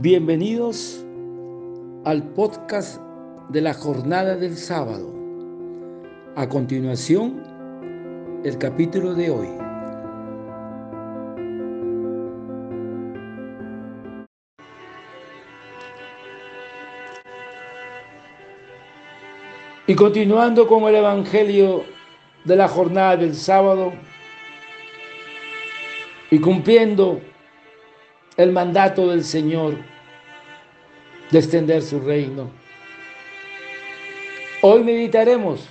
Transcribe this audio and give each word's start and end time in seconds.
Bienvenidos 0.00 1.04
al 2.04 2.22
podcast 2.34 3.00
de 3.48 3.60
la 3.60 3.74
jornada 3.74 4.36
del 4.36 4.56
sábado. 4.56 5.12
A 6.36 6.48
continuación, 6.48 7.42
el 8.44 8.56
capítulo 8.58 9.14
de 9.14 9.30
hoy. 9.30 9.48
Y 19.88 19.96
continuando 19.96 20.68
con 20.68 20.84
el 20.84 20.94
Evangelio 20.94 21.82
de 22.44 22.54
la 22.54 22.68
jornada 22.68 23.16
del 23.16 23.34
sábado 23.34 23.92
y 26.30 26.38
cumpliendo 26.38 27.20
el 28.38 28.52
mandato 28.52 29.08
del 29.08 29.24
Señor 29.24 29.74
de 31.30 31.38
extender 31.38 31.82
su 31.82 32.00
reino. 32.00 32.48
Hoy 34.62 34.84
meditaremos 34.84 35.68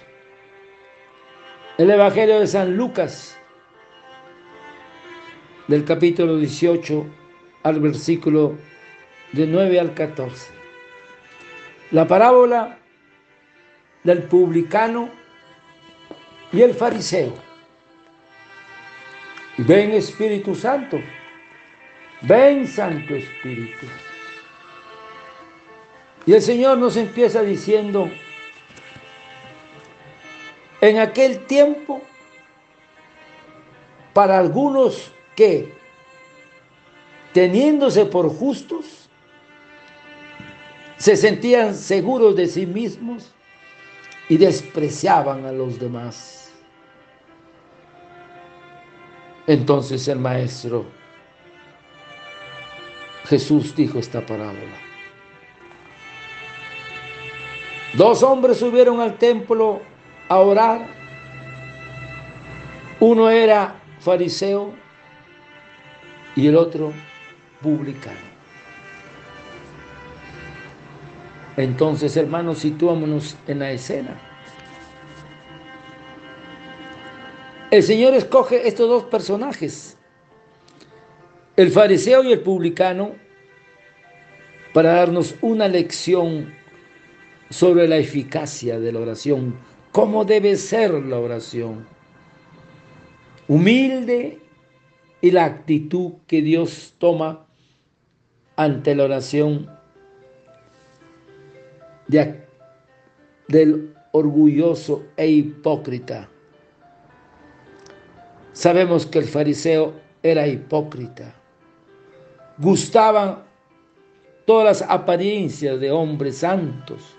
el 1.77 1.89
Evangelio 1.89 2.41
de 2.41 2.47
San 2.47 2.75
Lucas, 2.75 3.37
del 5.69 5.85
capítulo 5.85 6.37
18 6.37 7.05
al 7.63 7.79
versículo 7.79 8.57
de 9.31 9.47
9 9.47 9.79
al 9.79 9.93
14. 9.93 10.51
La 11.91 12.05
parábola 12.05 12.79
del 14.03 14.23
publicano 14.23 15.09
y 16.51 16.61
el 16.63 16.73
fariseo. 16.73 17.33
Ven 19.57 19.91
Espíritu 19.91 20.53
Santo. 20.53 20.99
Ven 22.21 22.67
Santo 22.67 23.15
Espíritu. 23.15 23.85
Y 26.25 26.33
el 26.33 26.41
Señor 26.41 26.77
nos 26.77 26.97
empieza 26.97 27.41
diciendo, 27.41 28.09
en 30.81 30.99
aquel 30.99 31.45
tiempo, 31.45 32.01
para 34.13 34.39
algunos 34.39 35.11
que, 35.35 35.73
teniéndose 37.33 38.05
por 38.05 38.29
justos, 38.29 39.09
se 40.97 41.15
sentían 41.15 41.75
seguros 41.75 42.35
de 42.35 42.47
sí 42.47 42.65
mismos 42.65 43.31
y 44.27 44.37
despreciaban 44.37 45.45
a 45.45 45.51
los 45.51 45.79
demás. 45.79 46.51
Entonces 49.45 50.07
el 50.07 50.19
maestro 50.19 50.85
Jesús 53.27 53.75
dijo 53.75 53.99
esta 53.99 54.25
parábola. 54.25 54.77
Dos 57.93 58.23
hombres 58.23 58.57
subieron 58.57 59.01
al 59.01 59.17
templo 59.17 59.81
a 60.29 60.37
orar. 60.37 60.87
Uno 62.99 63.29
era 63.29 63.75
fariseo 63.99 64.73
y 66.35 66.47
el 66.47 66.55
otro 66.55 66.93
publicano. 67.61 68.27
Entonces, 71.57 72.15
hermanos, 72.15 72.59
situámonos 72.59 73.35
en 73.47 73.59
la 73.59 73.71
escena. 73.71 74.21
El 77.71 77.83
Señor 77.83 78.13
escoge 78.13 78.67
estos 78.67 78.87
dos 78.87 79.03
personajes 79.05 79.96
el 81.57 81.71
fariseo 81.71 82.23
y 82.23 82.31
el 82.31 82.41
publicano 82.41 83.15
para 84.73 84.93
darnos 84.93 85.35
una 85.41 85.67
lección 85.67 86.53
sobre 87.49 87.87
la 87.87 87.97
eficacia 87.97 88.79
de 88.79 88.91
la 88.91 88.99
oración, 88.99 89.55
cómo 89.91 90.23
debe 90.23 90.55
ser 90.55 90.93
la 90.93 91.17
oración. 91.17 91.87
Humilde 93.47 94.39
y 95.19 95.31
la 95.31 95.45
actitud 95.45 96.13
que 96.27 96.43
Dios 96.43 96.93
toma 96.99 97.47
ante 98.55 98.93
la 98.93 99.05
oración 99.05 99.67
del 103.47 103.95
orgulloso 104.11 105.05
e 105.15 105.27
hipócrita. 105.27 106.29
Sabemos 108.53 109.07
que 109.07 109.19
el 109.19 109.25
fariseo 109.25 109.95
era 110.21 110.47
hipócrita 110.47 111.36
gustaban 112.57 113.43
todas 114.45 114.81
las 114.81 114.89
apariencias 114.89 115.79
de 115.79 115.91
hombres 115.91 116.37
santos, 116.37 117.15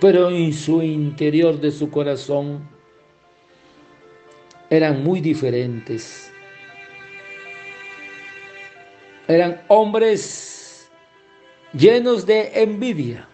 pero 0.00 0.30
en 0.30 0.52
su 0.52 0.82
interior 0.82 1.60
de 1.60 1.70
su 1.70 1.90
corazón 1.90 2.68
eran 4.70 5.02
muy 5.02 5.20
diferentes. 5.20 6.32
Eran 9.26 9.62
hombres 9.68 10.90
llenos 11.72 12.24
de 12.24 12.50
envidia, 12.62 13.28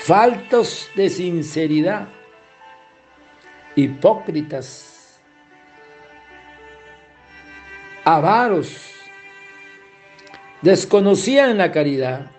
faltos 0.00 0.88
de 0.94 1.08
sinceridad, 1.08 2.08
hipócritas 3.76 4.99
avaros, 8.16 8.92
desconocían 10.62 11.58
la 11.58 11.70
caridad 11.70 12.30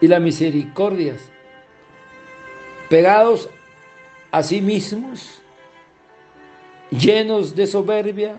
y 0.00 0.08
la 0.08 0.18
misericordia, 0.18 1.16
pegados 2.88 3.50
a 4.30 4.42
sí 4.42 4.60
mismos, 4.60 5.42
llenos 6.90 7.54
de 7.54 7.66
soberbia, 7.66 8.36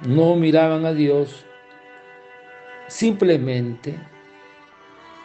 no 0.00 0.34
miraban 0.34 0.84
a 0.84 0.92
Dios, 0.92 1.44
simplemente 2.88 3.94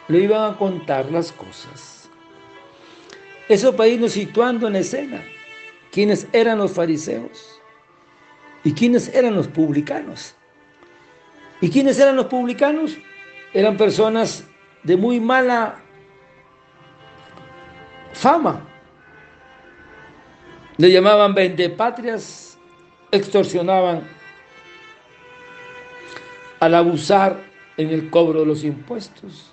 le 0.08 0.20
iban 0.20 0.52
a 0.52 0.56
contar 0.56 1.10
las 1.10 1.32
cosas. 1.32 2.08
Eso 3.48 3.74
para 3.74 3.88
irnos 3.88 4.12
situando 4.12 4.68
en 4.68 4.76
escena, 4.76 5.22
quiénes 5.90 6.26
eran 6.32 6.58
los 6.58 6.72
fariseos. 6.72 7.61
¿Y 8.64 8.72
quiénes 8.72 9.12
eran 9.14 9.34
los 9.34 9.48
publicanos? 9.48 10.34
¿Y 11.60 11.70
quiénes 11.70 11.98
eran 11.98 12.16
los 12.16 12.26
publicanos? 12.26 12.96
Eran 13.52 13.76
personas 13.76 14.44
de 14.82 14.96
muy 14.96 15.20
mala 15.20 15.78
fama. 18.12 18.66
Le 20.76 20.90
llamaban 20.90 21.34
vendepatrias, 21.34 22.58
extorsionaban 23.10 24.08
al 26.60 26.74
abusar 26.74 27.36
en 27.76 27.90
el 27.90 28.10
cobro 28.10 28.40
de 28.40 28.46
los 28.46 28.64
impuestos 28.64 29.52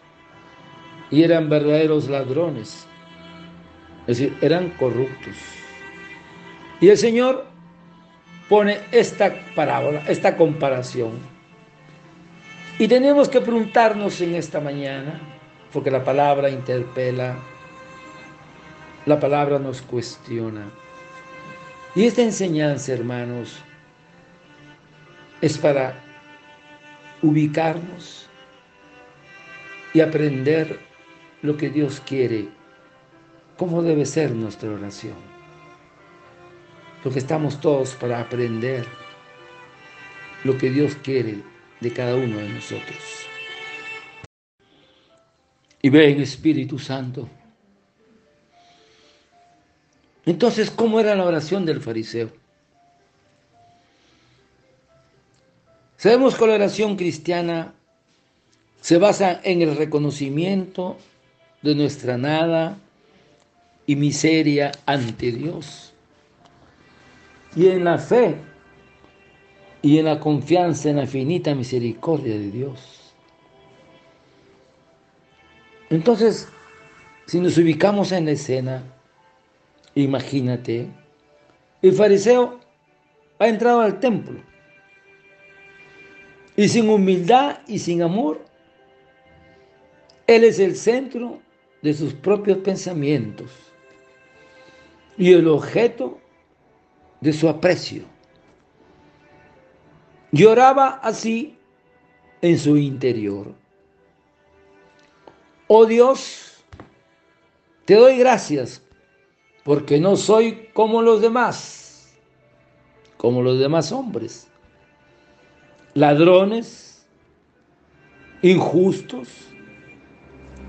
y 1.11 1.23
eran 1.23 1.49
verdaderos 1.49 2.07
ladrones, 2.07 2.85
es 4.07 4.19
decir, 4.19 4.37
eran 4.41 4.69
corruptos. 4.71 5.35
Y 6.79 6.89
el 6.89 6.97
Señor 6.97 7.48
pone 8.49 8.79
esta 8.91 9.31
parábola, 9.55 10.03
esta 10.07 10.35
comparación. 10.35 11.11
Y 12.79 12.87
tenemos 12.87 13.29
que 13.29 13.39
preguntarnos 13.39 14.19
en 14.21 14.35
esta 14.35 14.59
mañana, 14.59 15.19
porque 15.71 15.91
la 15.91 16.03
palabra 16.03 16.49
interpela, 16.49 17.35
la 19.05 19.19
palabra 19.19 19.59
nos 19.59 19.81
cuestiona. 19.81 20.65
Y 21.95 22.05
esta 22.05 22.23
enseñanza, 22.23 22.93
hermanos, 22.93 23.59
es 25.41 25.57
para 25.57 25.93
ubicarnos 27.21 28.27
y 29.93 30.01
aprender 30.01 30.79
lo 31.41 31.55
que 31.55 31.69
Dios 31.69 32.01
quiere, 32.05 32.47
cómo 33.57 33.83
debe 33.83 34.05
ser 34.05 34.31
nuestra 34.31 34.71
oración 34.71 35.38
porque 37.03 37.19
estamos 37.19 37.61
todos 37.61 37.95
para 37.95 38.19
aprender 38.19 38.85
lo 40.43 40.57
que 40.57 40.69
Dios 40.69 40.95
quiere 40.95 41.41
de 41.79 41.93
cada 41.93 42.15
uno 42.15 42.37
de 42.37 42.49
nosotros. 42.49 42.97
Y 45.81 45.89
ven 45.89 46.21
Espíritu 46.21 46.77
Santo. 46.77 47.29
Entonces, 50.25 50.69
¿cómo 50.69 50.99
era 50.99 51.15
la 51.15 51.25
oración 51.25 51.65
del 51.65 51.81
fariseo? 51.81 52.29
Sabemos 55.97 56.35
que 56.35 56.47
la 56.47 56.55
oración 56.55 56.95
cristiana 56.95 57.73
se 58.81 58.97
basa 58.97 59.41
en 59.43 59.61
el 59.61 59.75
reconocimiento 59.75 60.97
de 61.61 61.75
nuestra 61.75 62.17
nada 62.17 62.77
y 63.85 63.95
miseria 63.95 64.71
ante 64.85 65.31
Dios 65.31 65.88
y 67.55 67.67
en 67.67 67.83
la 67.83 67.97
fe 67.97 68.35
y 69.81 69.97
en 69.97 70.05
la 70.05 70.19
confianza 70.19 70.89
en 70.89 70.97
la 70.97 71.03
infinita 71.03 71.55
misericordia 71.55 72.33
de 72.33 72.51
Dios. 72.51 73.13
Entonces, 75.89 76.47
si 77.25 77.39
nos 77.39 77.57
ubicamos 77.57 78.11
en 78.11 78.25
la 78.25 78.31
escena, 78.31 78.83
imagínate, 79.95 80.87
el 81.81 81.93
fariseo 81.93 82.59
ha 83.39 83.47
entrado 83.47 83.81
al 83.81 83.99
templo 83.99 84.41
y 86.55 86.67
sin 86.67 86.89
humildad 86.89 87.59
y 87.67 87.79
sin 87.79 88.01
amor, 88.01 88.43
él 90.27 90.43
es 90.43 90.59
el 90.59 90.75
centro 90.75 91.39
de 91.81 91.93
sus 91.93 92.13
propios 92.13 92.59
pensamientos 92.59 93.49
y 95.17 95.33
el 95.33 95.47
objeto 95.47 96.18
de 97.21 97.33
su 97.33 97.49
aprecio. 97.49 98.03
Lloraba 100.31 100.99
así 101.01 101.57
en 102.41 102.57
su 102.57 102.77
interior. 102.77 103.53
Oh 105.67 105.85
Dios, 105.85 106.63
te 107.85 107.95
doy 107.95 108.17
gracias 108.17 108.81
porque 109.63 109.99
no 109.99 110.15
soy 110.15 110.69
como 110.73 111.01
los 111.01 111.21
demás, 111.21 112.17
como 113.17 113.41
los 113.41 113.59
demás 113.59 113.91
hombres, 113.91 114.47
ladrones, 115.93 117.05
injustos, 118.41 119.27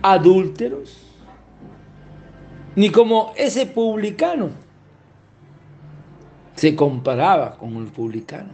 adúlteros, 0.03 0.99
ni 2.75 2.91
como 2.91 3.33
ese 3.37 3.67
publicano 3.67 4.51
se 6.61 6.77
comparaba 6.77 7.57
con 7.57 7.75
el 7.77 7.87
publicano. 7.87 8.51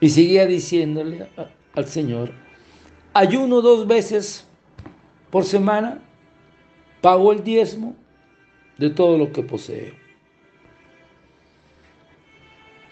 Y 0.00 0.10
seguía 0.10 0.44
diciéndole 0.44 1.28
al 1.76 1.86
Señor, 1.86 2.32
ayuno 3.14 3.60
dos 3.60 3.86
veces 3.86 4.44
por 5.30 5.44
semana, 5.44 6.02
pago 7.00 7.30
el 7.30 7.44
diezmo 7.44 7.94
de 8.76 8.90
todo 8.90 9.18
lo 9.18 9.30
que 9.30 9.44
posee. 9.44 9.94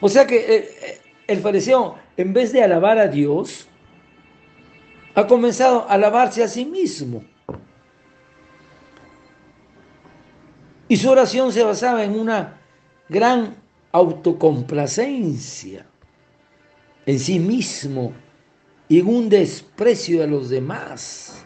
O 0.00 0.08
sea 0.08 0.24
que 0.24 0.36
eh, 0.36 0.56
eh, 0.56 1.00
el 1.26 1.40
fariseo, 1.40 1.96
en 2.16 2.32
vez 2.32 2.52
de 2.52 2.62
alabar 2.62 2.98
a 3.00 3.08
Dios, 3.08 3.66
ha 5.16 5.26
comenzado 5.26 5.80
a 5.88 5.94
alabarse 5.94 6.44
a 6.44 6.46
sí 6.46 6.64
mismo. 6.64 7.24
Y 10.86 10.96
su 10.96 11.10
oración 11.10 11.52
se 11.52 11.64
basaba 11.64 12.04
en 12.04 12.16
una 12.16 12.58
gran 13.08 13.56
autocomplacencia 13.92 15.86
en 17.06 17.18
sí 17.18 17.38
mismo 17.38 18.12
y 18.88 19.00
en 19.00 19.06
un 19.06 19.28
desprecio 19.28 20.22
a 20.22 20.26
los 20.26 20.50
demás 20.50 21.44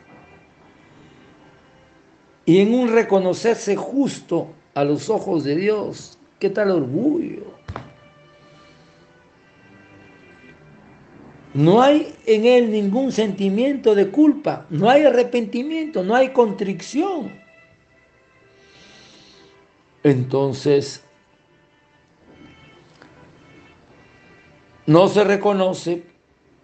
y 2.45 2.61
en 2.61 2.75
un 2.75 2.89
reconocerse 2.89 3.77
justo 3.77 4.49
a 4.75 4.85
los 4.85 5.09
ojos 5.09 5.45
de 5.45 5.57
Dios. 5.57 6.19
¿Qué 6.39 6.51
tal 6.51 6.71
orgullo? 6.71 7.53
No 11.55 11.83
hay 11.83 12.15
en 12.27 12.47
él 12.47 12.71
ningún 12.71 13.13
sentimiento 13.13 13.95
de 13.95 14.09
culpa, 14.09 14.67
no 14.71 14.89
hay 14.89 15.05
arrepentimiento, 15.05 16.03
no 16.03 16.17
hay 16.17 16.31
contrición. 16.31 17.31
Entonces, 20.03 21.05
no 24.87 25.09
se 25.09 25.25
reconoce 25.25 26.05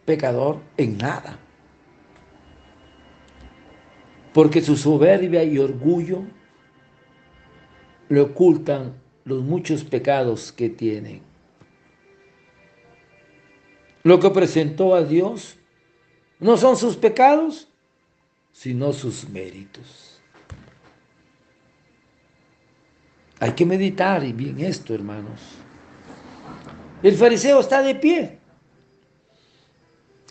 pecador 0.05 0.61
en 0.77 0.99
nada. 0.99 1.39
Porque 4.33 4.61
su 4.61 4.77
soberbia 4.77 5.45
y 5.45 5.59
orgullo 5.59 6.23
le 8.09 8.21
ocultan 8.21 8.95
los 9.25 9.43
muchos 9.43 9.85
pecados 9.85 10.53
que 10.53 10.71
tiene. 10.71 11.23
Lo 14.03 14.19
que 14.21 14.31
presentó 14.31 14.95
a 14.95 15.03
Dios 15.03 15.59
no 16.41 16.57
son 16.57 16.77
sus 16.77 16.97
pecados, 16.97 17.69
sino 18.53 18.93
sus 18.93 19.29
méritos. 19.29 20.21
Hay 23.41 23.53
que 23.53 23.67
meditar 23.67 24.25
bien 24.33 24.61
esto, 24.61 24.95
hermanos. 24.95 25.41
El 27.03 27.15
fariseo 27.15 27.61
está 27.61 27.83
de 27.83 27.95
pie. 27.95 28.39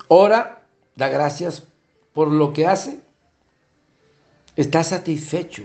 Ora, 0.10 0.66
da 0.96 1.08
gracias 1.08 1.66
por 2.14 2.30
lo 2.30 2.52
que 2.52 2.68
hace. 2.68 3.00
Está 4.56 4.84
satisfecho. 4.84 5.64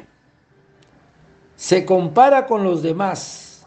Se 1.57 1.85
compara 1.85 2.47
con 2.47 2.63
los 2.65 2.83
demás 2.83 3.67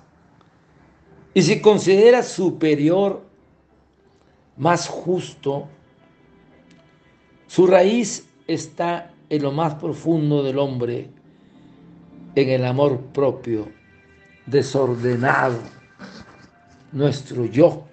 y 1.33 1.41
se 1.41 1.61
considera 1.61 2.23
superior, 2.23 3.23
más 4.55 4.87
justo. 4.87 5.67
Su 7.47 7.67
raíz 7.67 8.29
está 8.47 9.11
en 9.29 9.43
lo 9.43 9.51
más 9.51 9.75
profundo 9.75 10.43
del 10.43 10.59
hombre, 10.59 11.09
en 12.35 12.49
el 12.49 12.65
amor 12.65 12.99
propio, 13.13 13.69
desordenado 14.45 15.59
nuestro 16.95 17.43
yo, 17.45 17.83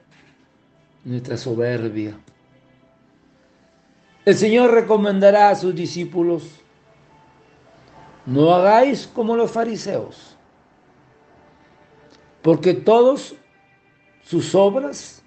nuestra 1.05 1.37
soberbia. 1.37 2.17
El 4.25 4.37
Señor 4.37 4.71
recomendará 4.71 5.51
a 5.51 5.57
sus 5.57 5.75
discípulos, 5.75 6.45
no 8.25 8.55
hagáis 8.55 9.09
como 9.09 9.37
los 9.37 9.51
fariseos, 9.51 10.37
porque 12.43 12.75
todos 12.75 13.35
sus 14.23 14.55
obras 14.55 15.21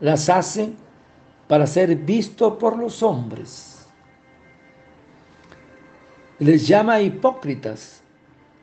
las 0.00 0.28
hacen 0.28 0.76
para 1.46 1.68
ser 1.68 1.94
vistos 1.94 2.54
por 2.56 2.76
los 2.76 3.00
hombres. 3.04 3.86
Les 6.40 6.66
llama 6.66 7.00
hipócritas, 7.00 8.02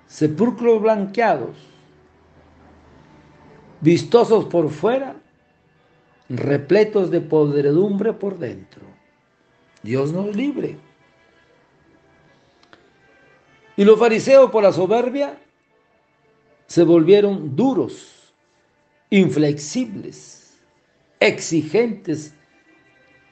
sepulcros 0.07 0.81
blanqueados 0.81 1.74
vistosos 3.85 4.45
por 4.45 4.71
fuera, 4.71 5.15
repletos 6.27 7.11
de 7.11 7.21
podredumbre 7.21 8.13
por 8.13 8.39
dentro. 8.39 8.81
Dios 9.83 10.11
nos 10.11 10.35
libre. 10.35 10.75
Y 13.77 13.85
los 13.85 13.99
fariseos 13.99 14.49
por 14.49 14.63
la 14.63 14.71
soberbia 14.71 15.37
se 16.65 16.83
volvieron 16.83 17.55
duros, 17.55 18.33
inflexibles, 19.11 20.59
exigentes 21.19 22.33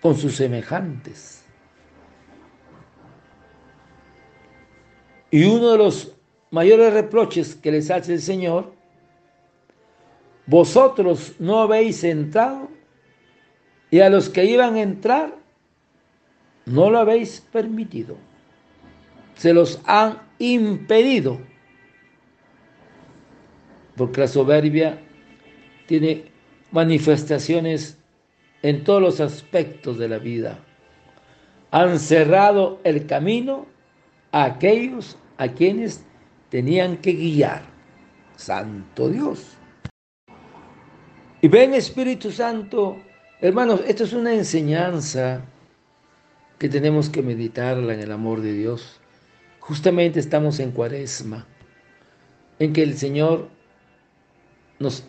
con 0.04 0.16
sus 0.16 0.36
semejantes. 0.36 1.44
Y 5.32 5.46
uno 5.46 5.72
de 5.72 5.78
los 5.80 6.16
mayores 6.52 6.94
reproches 6.94 7.56
que 7.56 7.72
les 7.72 7.90
hace 7.90 8.14
el 8.14 8.22
Señor 8.22 8.73
vosotros 10.46 11.34
no 11.40 11.62
habéis 11.62 12.04
entrado 12.04 12.70
y 13.90 14.00
a 14.00 14.10
los 14.10 14.30
que 14.30 14.46
iban 14.46 14.76
a 14.76 14.82
entrar 14.82 15.36
no 16.66 16.90
lo 16.90 17.00
habéis 17.00 17.42
permitido. 17.52 18.18
Se 19.36 19.54
los 19.54 19.82
han 19.86 20.22
impedido. 20.40 21.40
Porque 23.96 24.22
la 24.22 24.28
soberbia 24.28 25.00
tiene 25.86 26.26
manifestaciones 26.72 27.98
en 28.62 28.84
todos 28.84 29.02
los 29.02 29.20
aspectos 29.20 29.98
de 29.98 30.08
la 30.08 30.18
vida. 30.18 30.60
Han 31.72 32.00
cerrado 32.00 32.80
el 32.84 33.06
camino 33.06 33.68
a 34.32 34.46
aquellos 34.46 35.18
a 35.38 35.50
quienes 35.50 36.06
tenían 36.50 36.98
que 36.98 37.14
guiar. 37.14 37.64
Santo 38.36 39.10
Dios. 39.10 39.58
Y 41.44 41.50
ven 41.50 41.74
Espíritu 41.74 42.32
Santo, 42.32 43.02
hermanos, 43.42 43.82
esto 43.86 44.06
es 44.06 44.14
una 44.14 44.34
enseñanza 44.34 45.42
que 46.58 46.70
tenemos 46.70 47.10
que 47.10 47.22
meditarla 47.22 47.94
en 47.94 48.00
el 48.00 48.14
amor 48.14 48.40
de 48.40 48.54
Dios. 48.54 49.02
Justamente 49.60 50.22
estamos 50.22 50.62
en 50.62 50.72
cuaresma, 50.72 51.46
en 52.60 52.72
que 52.72 52.82
el 52.82 52.98
Señor 52.98 53.50
nos 54.80 55.04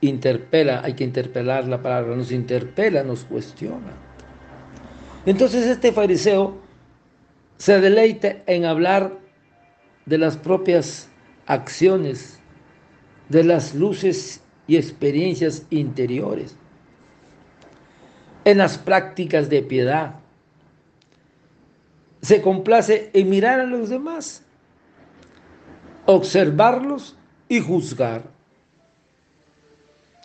interpela, 0.00 0.80
hay 0.82 0.94
que 0.94 1.04
interpelar 1.04 1.68
la 1.68 1.82
palabra, 1.82 2.16
nos 2.16 2.32
interpela, 2.32 3.04
nos 3.04 3.24
cuestiona. 3.24 3.92
Entonces 5.26 5.66
este 5.66 5.92
fariseo 5.92 6.58
se 7.58 7.82
deleita 7.82 8.36
en 8.46 8.64
hablar 8.64 9.18
de 10.06 10.16
las 10.16 10.38
propias 10.38 11.10
acciones, 11.44 12.40
de 13.28 13.44
las 13.44 13.74
luces 13.74 14.39
y 14.70 14.76
experiencias 14.76 15.66
interiores, 15.70 16.54
en 18.44 18.58
las 18.58 18.78
prácticas 18.78 19.50
de 19.50 19.62
piedad. 19.62 20.14
Se 22.22 22.40
complace 22.40 23.10
en 23.12 23.28
mirar 23.30 23.58
a 23.58 23.64
los 23.64 23.88
demás, 23.88 24.44
observarlos 26.06 27.16
y 27.48 27.58
juzgar. 27.58 28.22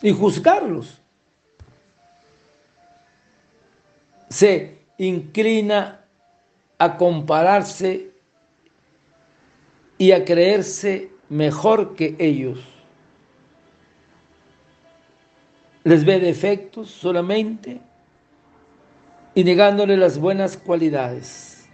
Y 0.00 0.12
juzgarlos. 0.12 1.02
Se 4.28 4.78
inclina 4.96 6.04
a 6.78 6.96
compararse 6.96 8.12
y 9.98 10.12
a 10.12 10.24
creerse 10.24 11.10
mejor 11.28 11.96
que 11.96 12.14
ellos. 12.20 12.75
Les 15.86 16.04
ve 16.04 16.18
defectos 16.18 16.90
solamente 16.90 17.80
y 19.36 19.44
negándole 19.44 19.96
las 19.96 20.18
buenas 20.18 20.56
cualidades. 20.56 21.68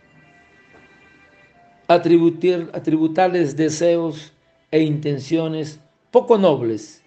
Atributir, 1.88 2.69
atributarles 2.75 3.57
deseos 3.57 4.35
e 4.71 4.83
intenciones 4.83 5.81
poco 6.11 6.37
nobles, 6.37 7.02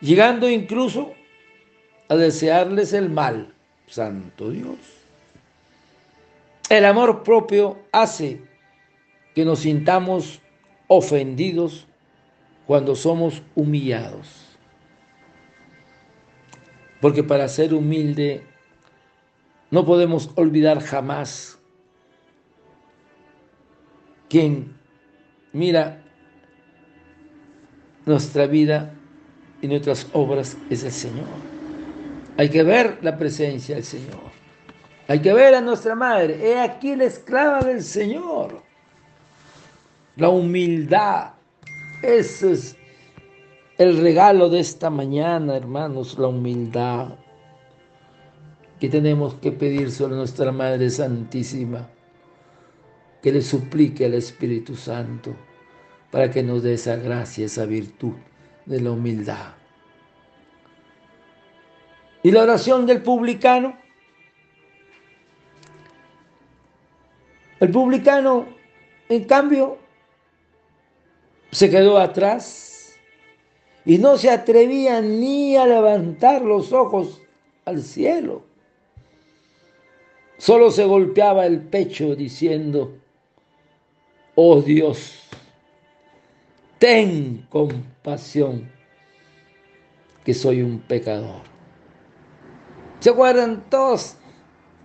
llegando 0.00 0.48
incluso 0.48 1.12
a 2.08 2.14
desearles 2.14 2.94
el 2.94 3.10
mal. 3.10 3.52
Santo 3.86 4.48
Dios. 4.48 4.78
El 6.70 6.86
amor 6.86 7.22
propio 7.22 7.80
hace 7.92 8.40
que 9.34 9.44
nos 9.44 9.58
sintamos 9.58 10.40
ofendidos 10.88 11.86
cuando 12.66 12.96
somos 12.96 13.42
humillados. 13.54 14.43
Porque 17.04 17.22
para 17.22 17.48
ser 17.48 17.74
humilde 17.74 18.46
no 19.70 19.84
podemos 19.84 20.30
olvidar 20.36 20.80
jamás 20.80 21.58
quien 24.30 24.74
mira 25.52 26.02
nuestra 28.06 28.46
vida 28.46 28.94
y 29.60 29.68
nuestras 29.68 30.06
obras 30.14 30.56
es 30.70 30.82
el 30.82 30.92
Señor. 30.92 31.26
Hay 32.38 32.48
que 32.48 32.62
ver 32.62 32.96
la 33.02 33.18
presencia 33.18 33.74
del 33.74 33.84
Señor. 33.84 34.32
Hay 35.06 35.20
que 35.20 35.34
ver 35.34 35.56
a 35.56 35.60
nuestra 35.60 35.94
madre. 35.94 36.38
He 36.40 36.58
aquí 36.58 36.96
la 36.96 37.04
esclava 37.04 37.60
del 37.60 37.82
Señor 37.82 38.62
la 40.16 40.30
humildad. 40.30 41.32
Ese 42.02 42.52
es 42.52 42.76
el 43.78 44.00
regalo 44.00 44.48
de 44.48 44.60
esta 44.60 44.88
mañana, 44.88 45.56
hermanos, 45.56 46.16
la 46.18 46.28
humildad 46.28 47.16
que 48.78 48.88
tenemos 48.88 49.34
que 49.34 49.50
pedir 49.50 49.90
sobre 49.90 50.14
nuestra 50.14 50.52
Madre 50.52 50.90
Santísima, 50.90 51.88
que 53.22 53.32
le 53.32 53.42
suplique 53.42 54.04
al 54.04 54.14
Espíritu 54.14 54.76
Santo 54.76 55.34
para 56.10 56.30
que 56.30 56.42
nos 56.42 56.62
dé 56.62 56.74
esa 56.74 56.96
gracia, 56.96 57.46
esa 57.46 57.66
virtud 57.66 58.14
de 58.66 58.80
la 58.80 58.92
humildad. 58.92 59.54
Y 62.22 62.30
la 62.30 62.42
oración 62.42 62.86
del 62.86 63.02
publicano. 63.02 63.76
El 67.58 67.70
publicano, 67.70 68.46
en 69.08 69.24
cambio, 69.24 69.78
se 71.50 71.68
quedó 71.68 71.98
atrás 71.98 72.73
y 73.84 73.98
no 73.98 74.16
se 74.16 74.30
atrevía 74.30 75.00
ni 75.00 75.56
a 75.56 75.66
levantar 75.66 76.42
los 76.42 76.72
ojos 76.72 77.20
al 77.64 77.82
cielo. 77.82 78.42
Solo 80.38 80.70
se 80.70 80.84
golpeaba 80.84 81.46
el 81.46 81.60
pecho 81.60 82.14
diciendo, 82.16 82.96
oh 84.34 84.60
Dios, 84.60 85.20
ten 86.78 87.46
compasión, 87.50 88.70
que 90.24 90.34
soy 90.34 90.62
un 90.62 90.80
pecador. 90.80 91.42
¿Se 93.00 93.10
acuerdan 93.10 93.64
todos 93.68 94.16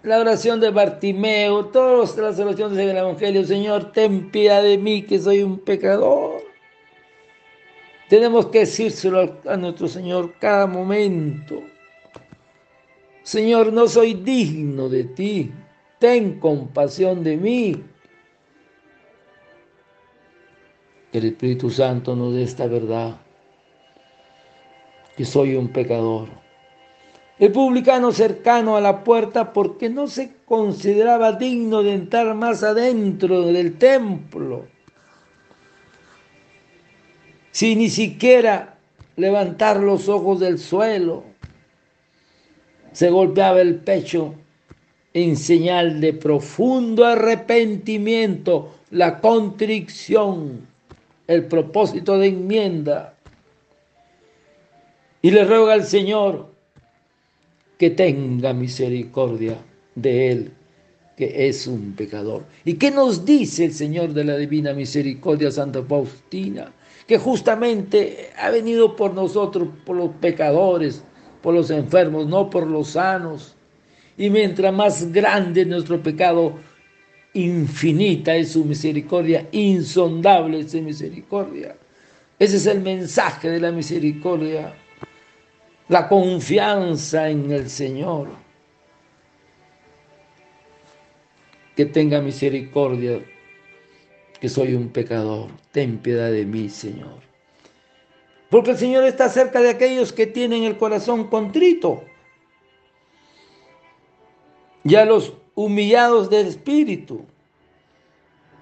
la 0.04 0.20
oración 0.20 0.60
de 0.60 0.70
Bartimeo, 0.70 1.68
todas 1.68 2.18
las 2.18 2.38
oraciones 2.38 2.78
del 2.78 2.96
Evangelio? 2.96 3.46
Señor, 3.46 3.92
ten 3.92 4.30
piedad 4.30 4.62
de 4.62 4.78
mí, 4.78 5.04
que 5.04 5.20
soy 5.20 5.42
un 5.42 5.60
pecador. 5.60 6.49
Tenemos 8.10 8.48
que 8.48 8.62
decírselo 8.62 9.38
a 9.46 9.56
nuestro 9.56 9.88
Señor 9.88 10.34
cada 10.40 10.66
momento. 10.66 11.62
Señor, 13.22 13.72
no 13.72 13.88
soy 13.88 14.16
digno 14.16 14.90
de 14.90 15.04
ti. 15.04 15.52
Ten 16.00 16.40
compasión 16.40 17.24
de 17.24 17.38
mí. 17.38 17.84
El 21.14 21.26
Espíritu 21.26 21.70
Santo 21.70 22.16
nos 22.16 22.34
dé 22.34 22.44
esta 22.44 22.66
verdad. 22.66 23.16
Que 25.16 25.24
soy 25.24 25.56
un 25.56 25.68
pecador. 25.68 26.30
El 27.38 27.52
publicano 27.52 28.12
cercano 28.12 28.76
a 28.76 28.82
la 28.82 29.04
puerta 29.04 29.54
porque 29.54 29.88
no 29.88 30.08
se 30.08 30.34
consideraba 30.46 31.34
digno 31.34 31.84
de 31.84 31.94
entrar 31.94 32.34
más 32.34 32.64
adentro 32.64 33.44
del 33.44 33.78
templo 33.78 34.66
sin 37.52 37.80
ni 37.80 37.90
siquiera 37.90 38.78
levantar 39.16 39.80
los 39.80 40.08
ojos 40.10 40.40
del 40.40 40.60
suelo. 40.60 41.24
Se 42.92 43.10
golpeaba 43.10 43.62
el 43.62 43.76
pecho 43.76 44.36
en 45.14 45.36
señal 45.36 46.02
de 46.02 46.14
profundo 46.14 47.06
arrepentimiento, 47.06 48.76
la 48.92 49.20
contrición, 49.20 50.68
el 51.28 51.46
propósito 51.46 52.18
de 52.18 52.28
enmienda. 52.28 53.16
Y 55.22 55.32
le 55.32 55.44
ruega 55.44 55.74
al 55.74 55.84
Señor 55.84 56.50
que 57.78 57.90
tenga 57.90 58.54
misericordia 58.54 59.58
de 59.96 60.32
él, 60.32 60.52
que 61.18 61.48
es 61.48 61.68
un 61.68 61.94
pecador. 61.94 62.46
¿Y 62.64 62.76
qué 62.76 62.92
nos 62.92 63.26
dice 63.26 63.66
el 63.66 63.74
Señor 63.74 64.14
de 64.14 64.24
la 64.24 64.38
Divina 64.38 64.74
Misericordia, 64.74 65.52
Santa 65.52 65.84
Faustina? 65.84 66.72
Que 67.10 67.18
justamente 67.18 68.30
ha 68.38 68.52
venido 68.52 68.96
por 68.96 69.16
nosotros, 69.16 69.68
por 69.84 69.96
los 69.96 70.12
pecadores, 70.18 71.04
por 71.42 71.56
los 71.56 71.72
enfermos, 71.72 72.28
no 72.28 72.52
por 72.52 72.68
los 72.68 72.90
sanos. 72.90 73.56
Y 74.16 74.30
mientras 74.30 74.72
más 74.72 75.12
grande 75.12 75.62
es 75.62 75.68
nuestro 75.68 76.04
pecado, 76.04 76.60
infinita 77.34 78.36
es 78.36 78.52
su 78.52 78.64
misericordia, 78.64 79.48
insondable 79.52 80.60
es 80.60 80.70
su 80.70 80.84
misericordia. 80.84 81.76
Ese 82.38 82.58
es 82.58 82.68
el 82.68 82.82
mensaje 82.82 83.50
de 83.50 83.60
la 83.60 83.72
misericordia, 83.72 84.76
la 85.88 86.08
confianza 86.08 87.28
en 87.28 87.52
el 87.52 87.72
Señor. 87.72 88.28
Que 91.76 91.88
tenga 91.88 92.22
misericordia 92.22 93.20
que 94.40 94.50
soy 94.50 94.74
un 94.74 94.90
pecador. 94.90 95.50
Ten 95.72 95.98
piedad 95.98 96.32
de 96.32 96.46
mí, 96.46 96.70
Señor. 96.70 97.20
Porque 98.50 98.72
el 98.72 98.78
Señor 98.78 99.04
está 99.04 99.30
cerca 99.30 99.62
de 99.62 99.70
aquellos 99.70 100.12
que 100.12 100.26
tienen 100.26 100.64
el 100.64 100.78
corazón 100.78 101.28
contrito. 101.28 102.04
Y 104.84 104.96
a 104.96 105.06
los 105.06 105.34
humillados 105.56 106.30
del 106.30 106.48
espíritu. 106.48 107.26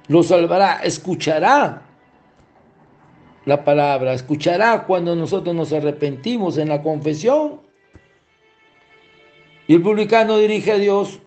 Los 0.08 0.28
salvará, 0.28 0.80
escuchará 0.84 1.84
la 3.46 3.64
palabra, 3.64 4.14
escuchará 4.14 4.86
cuando 4.86 5.16
nosotros 5.16 5.56
nos 5.56 5.72
arrepentimos 5.72 6.58
en 6.58 6.70
la 6.70 6.82
confesión. 6.82 7.62
Y 9.68 9.76
el 9.76 9.82
publicano 9.82 10.38
dirige 10.38 10.72
a 10.72 10.78
Dios 10.78 11.20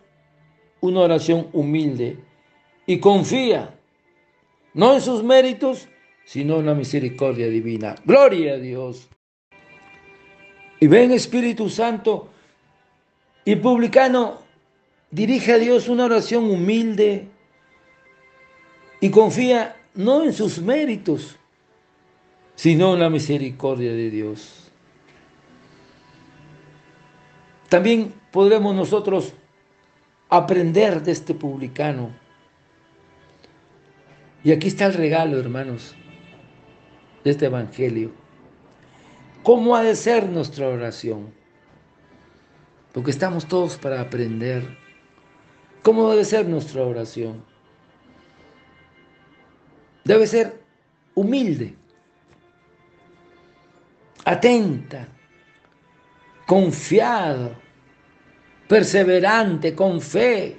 una 0.80 1.00
oración 1.00 1.48
humilde 1.52 2.18
y 2.86 2.98
confía 2.98 3.79
no 4.74 4.94
en 4.94 5.00
sus 5.00 5.22
méritos, 5.22 5.88
sino 6.24 6.60
en 6.60 6.66
la 6.66 6.74
misericordia 6.74 7.48
divina. 7.48 7.96
Gloria 8.04 8.54
a 8.54 8.58
Dios. 8.58 9.08
Y 10.78 10.86
ven 10.86 11.10
Espíritu 11.10 11.68
Santo 11.68 12.30
y 13.44 13.56
publicano 13.56 14.38
dirige 15.10 15.52
a 15.52 15.58
Dios 15.58 15.88
una 15.88 16.04
oración 16.04 16.44
humilde 16.50 17.28
y 19.00 19.10
confía 19.10 19.76
no 19.94 20.22
en 20.24 20.32
sus 20.32 20.60
méritos, 20.60 21.36
sino 22.54 22.94
en 22.94 23.00
la 23.00 23.10
misericordia 23.10 23.92
de 23.92 24.10
Dios. 24.10 24.70
También 27.68 28.12
podremos 28.30 28.74
nosotros 28.74 29.32
aprender 30.28 31.02
de 31.02 31.12
este 31.12 31.34
publicano 31.34 32.10
y 34.42 34.52
aquí 34.52 34.68
está 34.68 34.86
el 34.86 34.94
regalo, 34.94 35.38
hermanos, 35.38 35.94
de 37.24 37.30
este 37.30 37.46
Evangelio. 37.46 38.12
¿Cómo 39.42 39.76
ha 39.76 39.82
de 39.82 39.94
ser 39.96 40.28
nuestra 40.28 40.68
oración? 40.68 41.32
Porque 42.92 43.10
estamos 43.10 43.46
todos 43.46 43.76
para 43.76 44.00
aprender. 44.00 44.64
¿Cómo 45.82 46.10
debe 46.10 46.24
ser 46.24 46.46
nuestra 46.48 46.82
oración? 46.82 47.42
Debe 50.04 50.26
ser 50.26 50.60
humilde, 51.14 51.74
atenta, 54.24 55.08
confiada, 56.46 57.58
perseverante, 58.66 59.74
con 59.74 60.00
fe, 60.00 60.56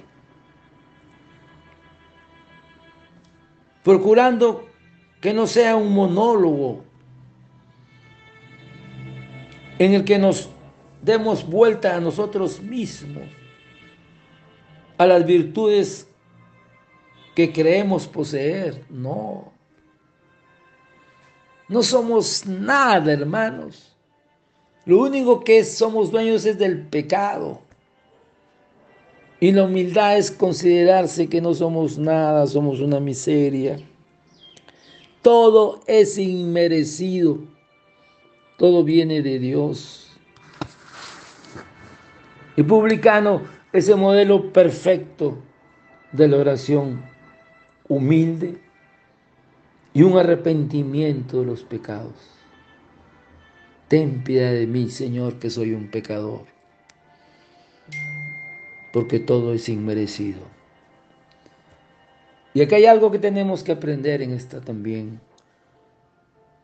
procurando 3.82 4.68
que 5.20 5.32
no 5.32 5.46
sea 5.46 5.76
un 5.76 5.92
monólogo 5.92 6.84
en 9.78 9.94
el 9.94 10.04
que 10.04 10.18
nos 10.18 10.48
demos 11.00 11.46
vuelta 11.46 11.96
a 11.96 12.00
nosotros 12.00 12.60
mismos, 12.60 13.24
a 14.98 15.06
las 15.06 15.26
virtudes 15.26 16.08
que 17.34 17.52
creemos 17.52 18.06
poseer. 18.06 18.84
No. 18.88 19.52
No 21.68 21.82
somos 21.82 22.46
nada, 22.46 23.12
hermanos. 23.12 23.96
Lo 24.84 24.98
único 24.98 25.42
que 25.42 25.64
somos 25.64 26.10
dueños 26.10 26.44
es 26.44 26.58
del 26.58 26.86
pecado. 26.86 27.62
Y 29.42 29.50
la 29.50 29.64
humildad 29.64 30.18
es 30.18 30.30
considerarse 30.30 31.28
que 31.28 31.40
no 31.40 31.52
somos 31.52 31.98
nada, 31.98 32.46
somos 32.46 32.78
una 32.78 33.00
miseria. 33.00 33.76
Todo 35.20 35.80
es 35.88 36.16
inmerecido. 36.16 37.38
Todo 38.56 38.84
viene 38.84 39.20
de 39.20 39.40
Dios. 39.40 40.12
Y 42.56 42.62
publicano 42.62 43.42
es 43.72 43.88
el 43.88 43.96
modelo 43.96 44.52
perfecto 44.52 45.36
de 46.12 46.28
la 46.28 46.36
oración 46.36 47.02
humilde 47.88 48.60
y 49.92 50.02
un 50.02 50.18
arrepentimiento 50.18 51.40
de 51.40 51.46
los 51.46 51.64
pecados. 51.64 52.14
Ten 53.88 54.22
piedad 54.22 54.52
de 54.52 54.68
mí, 54.68 54.88
Señor, 54.88 55.40
que 55.40 55.50
soy 55.50 55.72
un 55.72 55.90
pecador 55.90 56.42
porque 58.92 59.18
todo 59.18 59.54
es 59.54 59.68
inmerecido. 59.68 60.40
Y 62.54 62.60
aquí 62.60 62.74
hay 62.74 62.86
algo 62.86 63.10
que 63.10 63.18
tenemos 63.18 63.62
que 63.62 63.72
aprender 63.72 64.20
en 64.20 64.32
esta 64.32 64.60
también. 64.60 65.20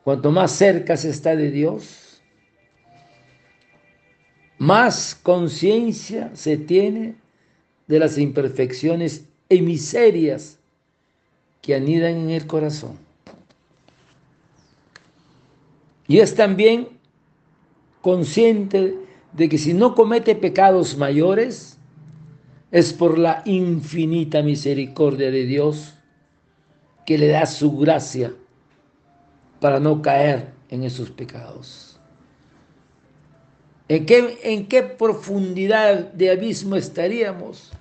Cuanto 0.04 0.30
más 0.30 0.52
cerca 0.52 0.97
se 0.97 1.11
está 1.11 1.35
de 1.35 1.50
Dios, 1.50 2.23
más 4.58 5.14
conciencia 5.14 6.30
se 6.35 6.56
tiene 6.56 7.16
de 7.87 7.99
las 7.99 8.18
imperfecciones 8.18 9.25
y 9.49 9.62
miserias 9.62 10.58
que 11.62 11.75
anidan 11.75 12.16
en 12.16 12.30
el 12.30 12.47
corazón. 12.47 12.99
Y 16.06 16.18
es 16.20 16.35
también 16.35 16.88
consciente 18.02 18.94
de 19.32 19.49
que 19.49 19.58
si 19.58 19.75
no 19.75 19.94
comete 19.94 20.35
pecados 20.35 20.97
mayores, 20.97 21.77
es 22.71 22.93
por 22.93 23.19
la 23.19 23.43
infinita 23.47 24.43
misericordia 24.43 25.31
de 25.31 25.47
Dios 25.47 25.95
que 27.07 27.17
le 27.17 27.29
da 27.29 27.47
su 27.47 27.77
gracia 27.79 28.33
para 29.61 29.81
no 29.81 30.03
caer 30.03 30.53
en 30.69 30.85
esos 30.85 31.11
pecados. 31.11 31.99
¿En 33.89 34.05
qué, 34.05 34.39
¿En 34.43 34.67
qué 34.67 34.83
profundidad 34.83 36.13
de 36.13 36.31
abismo 36.31 36.76
estaríamos 36.76 37.73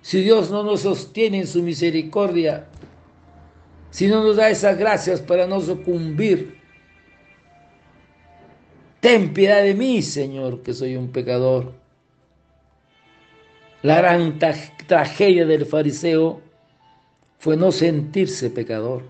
si 0.00 0.22
Dios 0.22 0.50
no 0.50 0.62
nos 0.62 0.80
sostiene 0.80 1.40
en 1.40 1.46
su 1.46 1.62
misericordia, 1.62 2.66
si 3.90 4.06
no 4.06 4.24
nos 4.24 4.36
da 4.36 4.48
esas 4.48 4.78
gracias 4.78 5.20
para 5.20 5.46
no 5.46 5.60
sucumbir? 5.60 6.58
Ten 9.00 9.34
piedad 9.34 9.62
de 9.62 9.74
mí, 9.74 10.00
Señor, 10.00 10.62
que 10.62 10.72
soy 10.72 10.96
un 10.96 11.08
pecador. 11.08 11.79
La 13.82 13.96
gran 13.96 14.38
tragedia 14.86 15.46
del 15.46 15.64
fariseo 15.64 16.42
fue 17.38 17.56
no 17.56 17.72
sentirse 17.72 18.50
pecador 18.50 19.04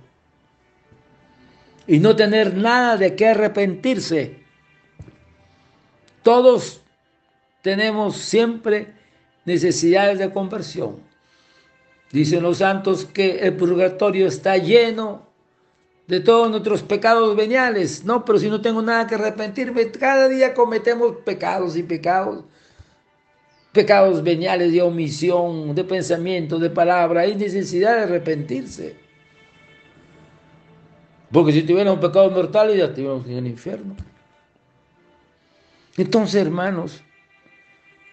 y 1.89 1.99
no 1.99 2.15
tener 2.15 2.57
nada 2.57 2.97
de 2.97 3.17
qué 3.17 3.29
arrepentirse. 3.29 4.39
Todos 6.23 6.83
tenemos 7.63 8.17
siempre 8.17 8.95
necesidades 9.45 10.21
de 10.21 10.33
conversión. 10.33 11.01
Dicen 12.13 12.43
los 12.43 12.59
santos 12.59 13.05
que 13.05 13.41
el 13.41 13.57
purgatorio 13.57 14.29
está 14.29 14.57
lleno 14.57 15.27
de 16.07 16.21
todos 16.21 16.49
nuestros 16.49 16.83
pecados 16.83 17.35
veniales. 17.35 18.05
No, 18.05 18.25
pero 18.25 18.39
si 18.39 18.49
no 18.49 18.61
tengo 18.61 18.83
nada 18.83 19.09
que 19.09 19.17
arrepentirme, 19.17 19.91
cada 19.91 20.29
día 20.29 20.55
cometemos 20.55 21.17
pecados 21.25 21.77
y 21.77 21.83
pecados 21.83 22.45
pecados 23.73 24.23
veniales 24.23 24.73
de 24.73 24.83
omisión, 24.83 25.75
de 25.75 25.85
pensamiento, 25.85 26.59
de 26.59 26.71
palabra, 26.71 27.23
hay 27.23 27.37
necesidad 27.37 27.97
de 27.97 28.03
arrepentirse. 28.03 28.97
Porque 31.31 31.53
si 31.53 31.63
tuviera 31.63 31.93
un 31.93 32.01
pecado 32.01 32.31
mortal 32.31 32.77
ya 32.77 32.87
estuviéramos 32.87 33.27
en 33.27 33.37
el 33.37 33.47
infierno. 33.47 33.95
Entonces, 35.97 36.43
hermanos, 36.43 37.03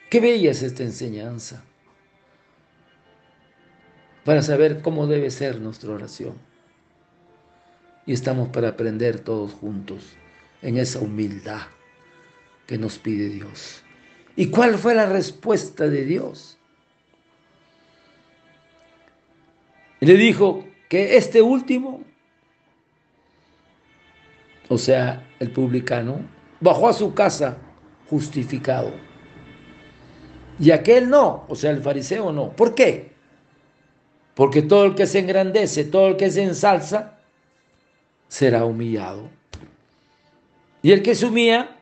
qué 0.09 0.19
bella 0.19 0.51
es 0.51 0.61
esta 0.61 0.83
enseñanza 0.83 1.63
para 4.23 4.41
saber 4.41 4.81
cómo 4.81 5.07
debe 5.07 5.31
ser 5.31 5.59
nuestra 5.59 5.91
oración. 5.91 6.35
Y 8.05 8.13
estamos 8.13 8.49
para 8.49 8.69
aprender 8.69 9.19
todos 9.19 9.53
juntos 9.53 10.13
en 10.61 10.77
esa 10.77 10.99
humildad 10.99 11.61
que 12.65 12.77
nos 12.77 12.97
pide 12.97 13.29
Dios. 13.29 13.83
¿Y 14.37 14.51
cuál 14.51 14.77
fue 14.77 14.93
la 14.93 15.07
respuesta 15.07 15.87
de 15.87 16.05
Dios? 16.05 16.59
Le 19.99 20.13
dijo 20.13 20.63
que 20.87 21.17
este 21.17 21.41
último, 21.41 22.03
o 24.69 24.77
sea, 24.77 25.27
el 25.39 25.49
publicano, 25.51 26.21
bajó 26.59 26.87
a 26.87 26.93
su 26.93 27.15
casa 27.15 27.57
justificado. 28.11 28.93
Y 30.59 30.69
aquel 30.69 31.09
no, 31.09 31.45
o 31.47 31.55
sea, 31.55 31.71
el 31.71 31.81
fariseo 31.81 32.31
no. 32.31 32.51
¿Por 32.51 32.75
qué? 32.75 33.13
Porque 34.35 34.61
todo 34.61 34.85
el 34.85 34.93
que 34.93 35.07
se 35.07 35.17
engrandece, 35.17 35.83
todo 35.83 36.09
el 36.09 36.15
que 36.15 36.29
se 36.29 36.43
ensalza, 36.43 37.17
será 38.27 38.65
humillado. 38.65 39.31
Y 40.83 40.91
el 40.91 41.01
que 41.01 41.15
se 41.15 41.25
humilla 41.25 41.76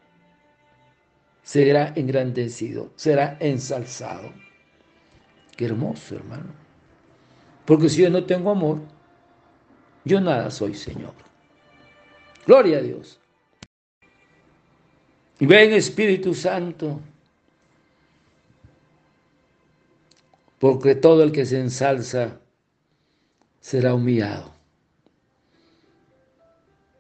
será 1.46 1.94
engrandecido, 1.96 2.92
será 2.96 3.38
ensalzado. 3.40 4.34
Qué 5.56 5.66
hermoso, 5.66 6.16
hermano. 6.16 6.52
Porque 7.66 7.88
si 7.88 8.02
yo 8.02 8.10
no 8.10 8.26
tengo 8.26 8.50
amor, 8.50 8.82
yo 10.04 10.20
nada 10.20 10.50
soy, 10.50 10.74
Señor. 10.74 11.14
Gloria 12.48 12.80
a 12.80 12.82
Dios. 12.82 13.20
Ven 15.40 15.74
Espíritu 15.74 16.34
Santo, 16.34 17.00
porque 20.58 20.96
todo 20.96 21.22
el 21.24 21.32
que 21.32 21.46
se 21.46 21.60
ensalza 21.60 22.40
será 23.60 23.94
humillado. 23.94 24.52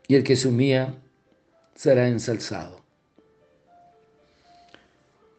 Y 0.07 0.13
el 0.13 0.23
que 0.23 0.35
se 0.35 0.47
humilla 0.47 0.93
será 1.73 2.07
ensalzado. 2.07 2.84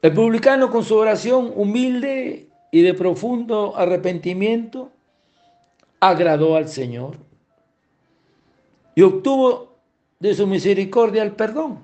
El 0.07 0.13
publicano 0.13 0.71
con 0.71 0.85
su 0.85 0.95
oración 0.95 1.53
humilde 1.57 2.49
y 2.71 2.83
de 2.83 2.95
profundo 2.95 3.77
arrepentimiento 3.77 4.93
agradó 5.99 6.55
al 6.55 6.69
Señor 6.69 7.17
y 8.95 9.03
obtuvo 9.03 9.81
de 10.21 10.33
su 10.33 10.47
misericordia 10.47 11.25
el 11.25 11.33
perdón, 11.33 11.81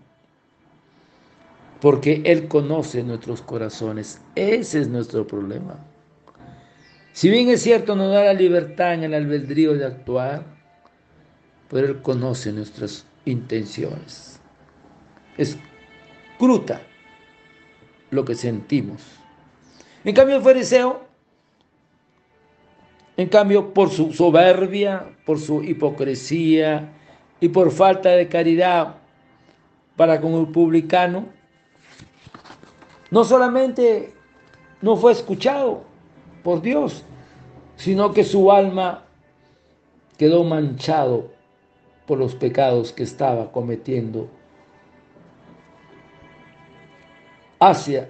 porque 1.80 2.22
Él 2.24 2.46
conoce 2.46 3.02
nuestros 3.02 3.42
corazones. 3.42 4.20
Ese 4.36 4.82
es 4.82 4.88
nuestro 4.88 5.26
problema. 5.26 5.84
Si 7.10 7.28
bien 7.28 7.48
es 7.48 7.60
cierto, 7.60 7.96
nos 7.96 8.12
da 8.12 8.22
la 8.22 8.34
libertad 8.34 8.94
en 8.94 9.02
el 9.02 9.14
albedrío 9.14 9.74
de 9.74 9.84
actuar, 9.84 10.44
pero 11.68 11.88
Él 11.88 12.02
conoce 12.02 12.52
nuestras 12.52 13.04
intenciones. 13.24 14.38
Es 15.36 15.58
cruta 16.38 16.82
lo 18.12 18.24
que 18.24 18.34
sentimos. 18.34 19.02
En 20.04 20.14
cambio, 20.14 20.36
el 20.36 20.42
fariseo, 20.42 21.00
en 23.16 23.28
cambio, 23.28 23.72
por 23.72 23.90
su 23.90 24.12
soberbia, 24.12 25.16
por 25.24 25.38
su 25.38 25.62
hipocresía 25.64 26.92
y 27.40 27.48
por 27.48 27.70
falta 27.70 28.10
de 28.10 28.28
caridad 28.28 28.96
para 29.96 30.20
con 30.20 30.34
el 30.34 30.48
publicano, 30.48 31.26
no 33.10 33.24
solamente 33.24 34.12
no 34.82 34.96
fue 34.96 35.12
escuchado 35.12 35.84
por 36.42 36.60
Dios, 36.60 37.04
sino 37.76 38.12
que 38.12 38.24
su 38.24 38.52
alma 38.52 39.04
quedó 40.18 40.44
manchado 40.44 41.30
por 42.06 42.18
los 42.18 42.34
pecados 42.34 42.92
que 42.92 43.04
estaba 43.04 43.52
cometiendo 43.52 44.28
hacia 47.62 48.08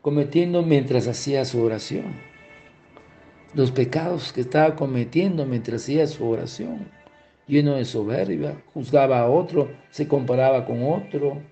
cometiendo 0.00 0.62
mientras 0.62 1.06
hacía 1.06 1.44
su 1.44 1.62
oración. 1.62 2.14
Los 3.52 3.70
pecados 3.70 4.32
que 4.32 4.40
estaba 4.40 4.74
cometiendo 4.74 5.44
mientras 5.44 5.82
hacía 5.82 6.06
su 6.06 6.26
oración, 6.26 6.88
lleno 7.46 7.74
de 7.74 7.84
soberbia, 7.84 8.62
juzgaba 8.72 9.20
a 9.20 9.28
otro, 9.28 9.68
se 9.90 10.08
comparaba 10.08 10.64
con 10.64 10.82
otro. 10.82 11.42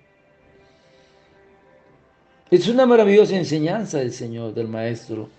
Es 2.49 2.67
una 2.67 2.87
maravillosa 2.87 3.37
enseñanza 3.37 3.99
del 3.99 4.11
Señor, 4.11 4.53
del 4.55 4.67
Maestro, 4.67 5.29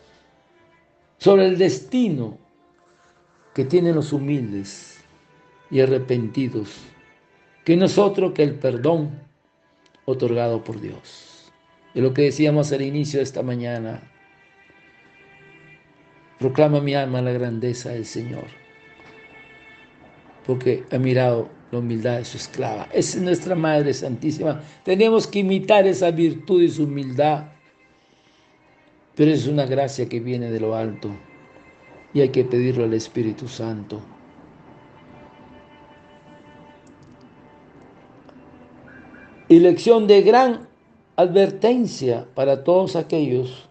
sobre 1.18 1.46
el 1.46 1.58
destino 1.58 2.38
que 3.52 3.64
tienen 3.64 3.96
los 3.96 4.12
humildes 4.12 5.00
y 5.70 5.80
arrepentidos, 5.80 6.76
que 7.64 7.76
no 7.76 7.86
es 7.86 7.98
otro 7.98 8.32
que 8.32 8.44
el 8.44 8.54
perdón 8.54 9.10
otorgado 10.04 10.62
por 10.62 10.80
Dios. 10.80 11.35
Es 11.96 12.02
lo 12.02 12.12
que 12.12 12.24
decíamos 12.24 12.70
al 12.72 12.82
inicio 12.82 13.20
de 13.20 13.22
esta 13.22 13.42
mañana. 13.42 14.02
Proclama 16.38 16.82
mi 16.82 16.94
alma 16.94 17.22
la 17.22 17.32
grandeza 17.32 17.88
del 17.88 18.04
Señor, 18.04 18.48
porque 20.46 20.84
ha 20.92 20.98
mirado 20.98 21.48
la 21.72 21.78
humildad 21.78 22.18
de 22.18 22.26
su 22.26 22.36
esclava. 22.36 22.86
Es 22.92 23.16
nuestra 23.16 23.54
Madre 23.54 23.94
Santísima. 23.94 24.60
Tenemos 24.84 25.26
que 25.26 25.38
imitar 25.38 25.86
esa 25.86 26.10
virtud 26.10 26.60
y 26.60 26.68
su 26.68 26.84
humildad, 26.84 27.46
pero 29.14 29.30
es 29.30 29.46
una 29.46 29.64
gracia 29.64 30.06
que 30.06 30.20
viene 30.20 30.50
de 30.50 30.60
lo 30.60 30.74
alto 30.74 31.16
y 32.12 32.20
hay 32.20 32.28
que 32.28 32.44
pedirlo 32.44 32.84
al 32.84 32.92
Espíritu 32.92 33.48
Santo. 33.48 34.02
Y 39.48 39.60
lección 39.60 40.06
de 40.06 40.20
gran 40.20 40.75
advertencia 41.16 42.26
para 42.34 42.62
todos 42.62 42.94
aquellos 42.94 43.68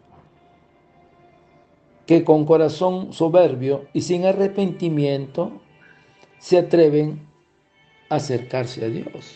que 2.06 2.24
con 2.24 2.46
corazón 2.46 3.14
soberbio 3.14 3.86
y 3.94 4.02
sin 4.02 4.26
arrepentimiento 4.26 5.62
se 6.40 6.58
atreven 6.58 7.22
a 8.10 8.16
acercarse 8.16 8.86
a 8.86 8.90
Dios. 8.90 9.36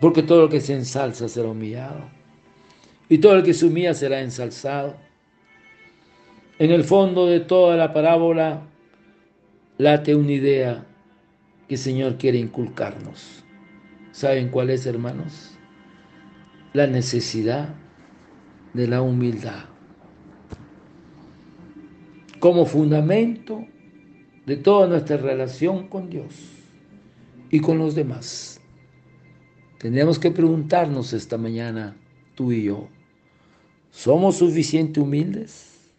Porque 0.00 0.22
todo 0.22 0.42
lo 0.42 0.48
que 0.48 0.60
se 0.60 0.74
ensalza 0.74 1.28
será 1.28 1.48
humillado. 1.48 2.02
Y 3.08 3.18
todo 3.18 3.36
el 3.36 3.42
que 3.42 3.54
se 3.54 3.66
humilla 3.66 3.94
será 3.94 4.20
ensalzado. 4.20 4.96
En 6.58 6.70
el 6.70 6.84
fondo 6.84 7.26
de 7.26 7.40
toda 7.40 7.76
la 7.76 7.92
parábola 7.92 8.62
late 9.78 10.14
una 10.14 10.32
idea 10.32 10.86
que 11.68 11.74
el 11.74 11.80
Señor 11.80 12.16
quiere 12.18 12.38
inculcarnos. 12.38 13.45
¿Saben 14.16 14.48
cuál 14.48 14.70
es, 14.70 14.86
hermanos? 14.86 15.58
La 16.72 16.86
necesidad 16.86 17.74
de 18.72 18.88
la 18.88 19.02
humildad 19.02 19.66
como 22.38 22.64
fundamento 22.64 23.66
de 24.46 24.56
toda 24.56 24.88
nuestra 24.88 25.18
relación 25.18 25.88
con 25.88 26.08
Dios 26.08 26.34
y 27.50 27.60
con 27.60 27.76
los 27.76 27.94
demás. 27.94 28.58
Tenemos 29.78 30.18
que 30.18 30.30
preguntarnos 30.30 31.12
esta 31.12 31.36
mañana, 31.36 31.94
tú 32.34 32.52
y 32.52 32.62
yo, 32.62 32.88
¿somos 33.90 34.36
suficientemente 34.36 35.00
humildes? 35.00 35.92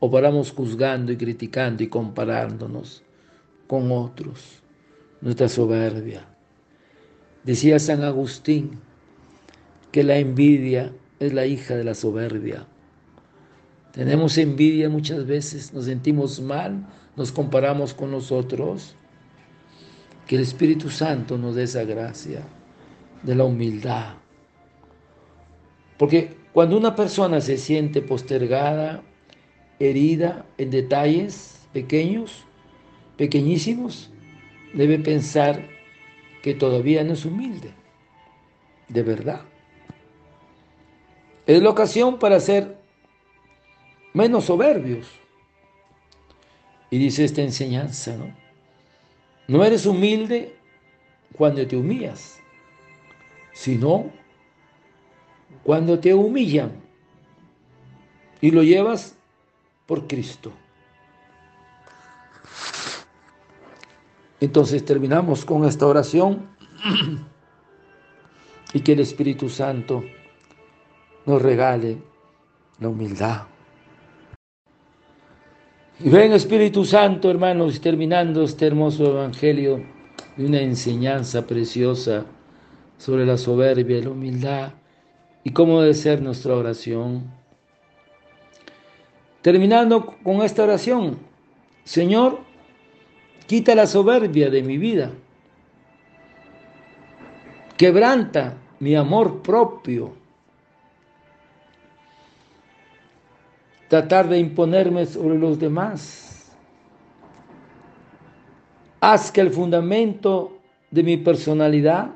¿O 0.00 0.10
paramos 0.10 0.50
juzgando 0.50 1.12
y 1.12 1.16
criticando 1.16 1.84
y 1.84 1.86
comparándonos 1.86 3.04
con 3.68 3.92
otros? 3.92 4.60
Nuestra 5.20 5.48
soberbia. 5.48 6.35
Decía 7.46 7.78
San 7.78 8.02
Agustín 8.02 8.80
que 9.92 10.02
la 10.02 10.18
envidia 10.18 10.92
es 11.20 11.32
la 11.32 11.46
hija 11.46 11.76
de 11.76 11.84
la 11.84 11.94
soberbia. 11.94 12.66
Tenemos 13.92 14.36
envidia 14.36 14.90
muchas 14.90 15.26
veces, 15.26 15.72
nos 15.72 15.84
sentimos 15.84 16.40
mal, 16.40 16.84
nos 17.14 17.30
comparamos 17.30 17.94
con 17.94 18.10
nosotros. 18.10 18.96
Que 20.26 20.34
el 20.34 20.42
Espíritu 20.42 20.90
Santo 20.90 21.38
nos 21.38 21.54
dé 21.54 21.62
esa 21.62 21.84
gracia 21.84 22.42
de 23.22 23.34
la 23.36 23.44
humildad. 23.44 24.16
Porque 25.98 26.36
cuando 26.52 26.76
una 26.76 26.96
persona 26.96 27.40
se 27.40 27.58
siente 27.58 28.02
postergada, 28.02 29.04
herida 29.78 30.44
en 30.58 30.70
detalles 30.70 31.60
pequeños, 31.72 32.44
pequeñísimos, 33.16 34.10
debe 34.74 34.98
pensar 34.98 35.75
que 36.46 36.54
todavía 36.54 37.02
no 37.02 37.14
es 37.14 37.24
humilde, 37.24 37.72
de 38.86 39.02
verdad. 39.02 39.40
Es 41.44 41.60
la 41.60 41.70
ocasión 41.70 42.20
para 42.20 42.38
ser 42.38 42.78
menos 44.14 44.44
soberbios. 44.44 45.08
Y 46.88 46.98
dice 46.98 47.24
esta 47.24 47.42
enseñanza, 47.42 48.16
¿no? 48.16 48.32
No 49.48 49.64
eres 49.64 49.86
humilde 49.86 50.54
cuando 51.36 51.66
te 51.66 51.76
humillas, 51.76 52.38
sino 53.52 54.12
cuando 55.64 55.98
te 55.98 56.14
humillan 56.14 56.80
y 58.40 58.52
lo 58.52 58.62
llevas 58.62 59.16
por 59.84 60.06
Cristo. 60.06 60.52
Entonces 64.40 64.84
terminamos 64.84 65.44
con 65.44 65.64
esta 65.64 65.86
oración 65.86 66.46
y 68.74 68.80
que 68.80 68.92
el 68.92 69.00
Espíritu 69.00 69.48
Santo 69.48 70.04
nos 71.24 71.42
regale 71.42 71.98
la 72.78 72.88
humildad. 72.88 73.42
Y 75.98 76.10
ven 76.10 76.32
Espíritu 76.32 76.84
Santo, 76.84 77.30
hermanos, 77.30 77.80
terminando 77.80 78.42
este 78.42 78.66
hermoso 78.66 79.06
Evangelio 79.06 79.82
de 80.36 80.44
una 80.44 80.60
enseñanza 80.60 81.46
preciosa 81.46 82.26
sobre 82.98 83.24
la 83.24 83.38
soberbia 83.38 84.02
la 84.02 84.10
humildad 84.10 84.72
y 85.42 85.52
cómo 85.52 85.80
debe 85.80 85.94
ser 85.94 86.20
nuestra 86.20 86.54
oración. 86.54 87.30
Terminando 89.40 90.14
con 90.22 90.42
esta 90.42 90.64
oración, 90.64 91.18
Señor, 91.84 92.40
quita 93.46 93.74
la 93.74 93.86
soberbia 93.86 94.50
de 94.50 94.62
mi 94.62 94.78
vida, 94.78 95.10
quebranta 97.76 98.56
mi 98.80 98.94
amor 98.94 99.42
propio 99.42 100.14
tratar 103.88 104.28
de 104.28 104.38
imponerme 104.38 105.06
sobre 105.06 105.38
los 105.38 105.58
demás. 105.58 106.52
Haz 109.00 109.30
que 109.30 109.40
el 109.40 109.50
fundamento 109.50 110.58
de 110.90 111.02
mi 111.02 111.16
personalidad 111.16 112.10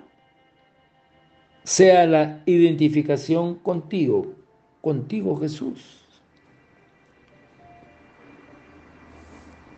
sea 1.63 2.07
la 2.07 2.43
identificación 2.47 3.57
contigo, 3.57 4.35
contigo 4.81 5.39
Jesús. 5.39 6.00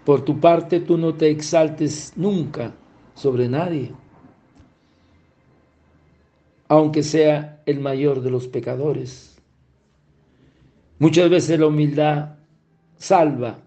Por 0.04 0.24
tu 0.24 0.40
parte, 0.40 0.80
tú 0.80 0.98
no 0.98 1.14
te 1.14 1.30
exaltes 1.30 2.12
nunca 2.16 2.74
sobre 3.14 3.48
nadie, 3.48 3.92
aunque 6.66 7.02
sea 7.02 7.62
el 7.66 7.80
mayor 7.80 8.20
de 8.22 8.30
los 8.30 8.48
pecadores. 8.48 9.36
Muchas 10.98 11.30
veces 11.30 11.58
la 11.60 11.66
humildad 11.66 12.36
salva 12.96 13.58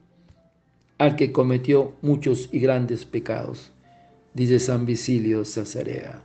al 0.98 1.16
que 1.16 1.32
cometió 1.32 1.96
muchos 2.02 2.50
y 2.52 2.60
grandes 2.60 3.06
pecados, 3.06 3.72
dice 4.34 4.60
San 4.60 4.86
Vicilio 4.86 5.46
Cesarea. 5.46 6.22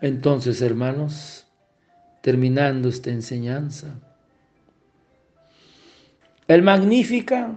Entonces, 0.00 0.60
hermanos, 0.62 1.46
terminando 2.22 2.88
esta 2.88 3.10
enseñanza, 3.10 4.00
el 6.54 6.62
Magnífica, 6.62 7.54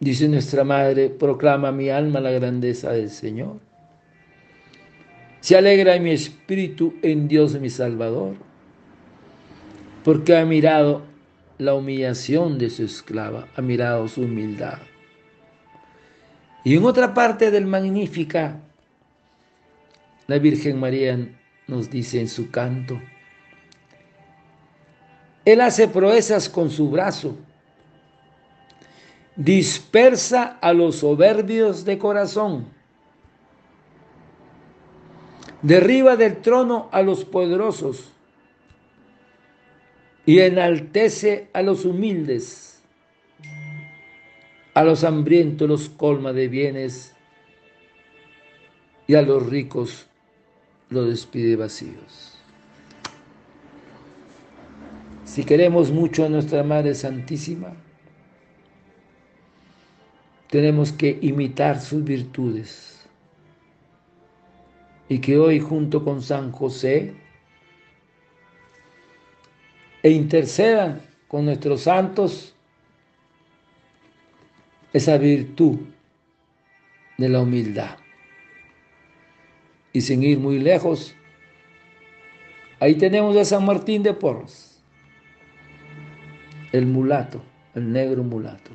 dice 0.00 0.28
nuestra 0.28 0.64
Madre, 0.64 1.08
proclama 1.08 1.72
mi 1.72 1.88
alma 1.90 2.20
la 2.20 2.30
grandeza 2.30 2.92
del 2.92 3.08
Señor. 3.08 3.58
Se 5.40 5.56
alegra 5.56 5.98
mi 6.00 6.10
espíritu 6.10 6.94
en 7.02 7.28
Dios 7.28 7.58
mi 7.60 7.70
Salvador, 7.70 8.34
porque 10.04 10.36
ha 10.36 10.44
mirado 10.44 11.02
la 11.58 11.74
humillación 11.74 12.58
de 12.58 12.70
su 12.70 12.84
esclava, 12.84 13.48
ha 13.56 13.62
mirado 13.62 14.06
su 14.08 14.22
humildad. 14.22 14.78
Y 16.64 16.76
en 16.76 16.84
otra 16.84 17.14
parte 17.14 17.50
del 17.50 17.66
Magnífica, 17.66 18.60
la 20.26 20.38
Virgen 20.38 20.78
María 20.78 21.18
nos 21.66 21.88
dice 21.88 22.20
en 22.20 22.28
su 22.28 22.50
canto, 22.50 23.00
Él 25.48 25.62
hace 25.62 25.88
proezas 25.88 26.46
con 26.46 26.68
su 26.68 26.90
brazo, 26.90 27.34
dispersa 29.34 30.58
a 30.60 30.74
los 30.74 30.96
soberbios 30.96 31.86
de 31.86 31.96
corazón, 31.96 32.66
derriba 35.62 36.16
del 36.16 36.42
trono 36.42 36.90
a 36.92 37.00
los 37.00 37.24
poderosos 37.24 38.12
y 40.26 40.40
enaltece 40.40 41.48
a 41.54 41.62
los 41.62 41.86
humildes, 41.86 42.82
a 44.74 44.84
los 44.84 45.02
hambrientos 45.02 45.66
los 45.66 45.88
colma 45.88 46.34
de 46.34 46.48
bienes 46.48 47.16
y 49.06 49.14
a 49.14 49.22
los 49.22 49.46
ricos 49.46 50.08
los 50.90 51.08
despide 51.08 51.56
vacíos. 51.56 52.37
Si 55.38 55.44
queremos 55.44 55.92
mucho 55.92 56.24
a 56.24 56.28
nuestra 56.28 56.64
Madre 56.64 56.96
Santísima, 56.96 57.72
tenemos 60.50 60.90
que 60.90 61.16
imitar 61.22 61.80
sus 61.80 62.02
virtudes. 62.02 63.08
Y 65.08 65.20
que 65.20 65.38
hoy 65.38 65.60
junto 65.60 66.02
con 66.02 66.22
San 66.22 66.50
José 66.50 67.14
e 70.02 70.10
intercedan 70.10 71.02
con 71.28 71.44
nuestros 71.44 71.82
santos 71.82 72.56
esa 74.92 75.18
virtud 75.18 75.78
de 77.16 77.28
la 77.28 77.42
humildad. 77.42 77.96
Y 79.92 80.00
sin 80.00 80.24
ir 80.24 80.40
muy 80.40 80.58
lejos, 80.58 81.14
ahí 82.80 82.96
tenemos 82.96 83.36
a 83.36 83.44
San 83.44 83.64
Martín 83.64 84.02
de 84.02 84.12
Porres, 84.12 84.67
el 86.78 86.86
mulato, 86.86 87.42
el 87.74 87.92
negro 87.92 88.22
mulato 88.22 88.70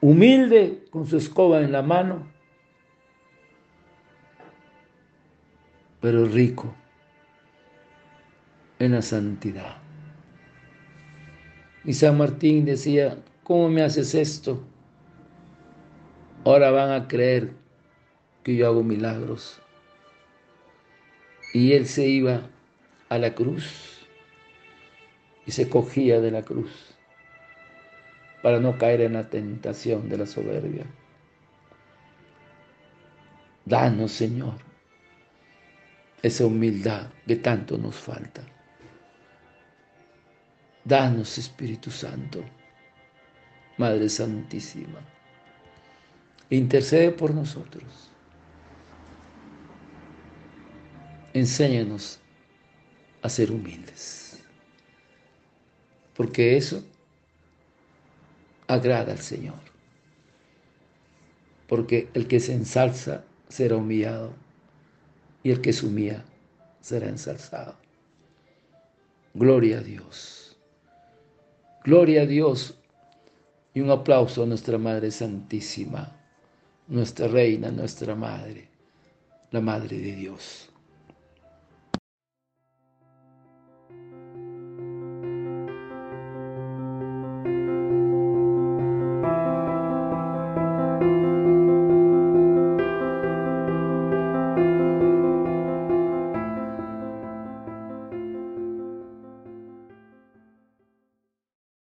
humilde 0.00 0.84
con 0.90 1.06
su 1.06 1.16
escoba 1.16 1.60
en 1.62 1.72
la 1.72 1.82
mano, 1.82 2.26
pero 6.00 6.26
rico 6.26 6.72
en 8.78 8.92
la 8.92 9.02
santidad. 9.02 9.78
Y 11.84 11.92
San 11.92 12.18
Martín 12.18 12.64
decía, 12.64 13.18
¿cómo 13.42 13.68
me 13.68 13.82
haces 13.82 14.14
esto? 14.14 14.62
Ahora 16.44 16.70
van 16.70 16.90
a 16.90 17.08
creer 17.08 17.52
que 18.44 18.54
yo 18.54 18.66
hago 18.66 18.84
milagros. 18.84 19.60
Y 21.52 21.72
él 21.72 21.86
se 21.86 22.06
iba 22.06 22.42
a 23.08 23.18
la 23.18 23.34
cruz 23.34 23.95
y 25.46 25.52
se 25.52 25.68
cogía 25.68 26.20
de 26.20 26.30
la 26.30 26.42
cruz 26.42 26.96
para 28.42 28.60
no 28.60 28.76
caer 28.76 29.00
en 29.00 29.14
la 29.14 29.28
tentación 29.28 30.08
de 30.08 30.18
la 30.18 30.26
soberbia. 30.26 30.84
Danos, 33.64 34.12
Señor, 34.12 34.54
esa 36.22 36.46
humildad 36.46 37.08
que 37.26 37.36
tanto 37.36 37.78
nos 37.78 37.96
falta. 37.96 38.42
Danos, 40.84 41.38
Espíritu 41.38 41.90
Santo, 41.90 42.44
Madre 43.76 44.08
Santísima, 44.08 45.00
intercede 46.50 47.10
por 47.10 47.34
nosotros. 47.34 48.12
Enséñanos 51.32 52.20
a 53.22 53.28
ser 53.28 53.50
humildes, 53.50 54.25
porque 56.16 56.56
eso 56.56 56.82
agrada 58.66 59.12
al 59.12 59.18
Señor. 59.18 59.58
Porque 61.68 62.08
el 62.14 62.26
que 62.26 62.40
se 62.40 62.54
ensalza 62.54 63.24
será 63.48 63.76
humillado 63.76 64.32
y 65.42 65.50
el 65.50 65.60
que 65.60 65.72
se 65.72 65.86
humilla 65.86 66.24
será 66.80 67.08
ensalzado. 67.08 67.76
Gloria 69.34 69.78
a 69.78 69.82
Dios. 69.82 70.56
Gloria 71.84 72.22
a 72.22 72.26
Dios 72.26 72.78
y 73.74 73.80
un 73.80 73.90
aplauso 73.90 74.42
a 74.42 74.46
nuestra 74.46 74.78
Madre 74.78 75.10
Santísima, 75.10 76.18
nuestra 76.88 77.28
Reina, 77.28 77.70
nuestra 77.70 78.14
Madre, 78.14 78.68
la 79.50 79.60
Madre 79.60 79.98
de 79.98 80.12
Dios. 80.16 80.70